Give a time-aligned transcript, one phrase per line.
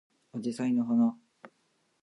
[0.33, 1.15] あじさいの花